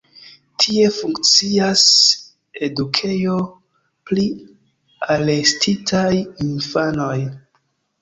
[0.61, 1.83] Tie funkcias
[2.69, 3.37] edukejo
[4.09, 4.27] pri
[5.21, 6.11] arestitaj
[6.51, 7.17] infanoj.